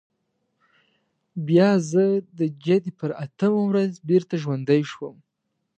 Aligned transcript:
بیا 1.47 1.69
زه 1.91 2.03
د 2.39 2.39
جدي 2.65 2.91
پر 2.99 3.11
اتمه 3.23 3.61
ورځ 3.69 3.91
بېرته 4.09 4.35
ژوندی 4.43 4.81
شوم. 4.91 5.15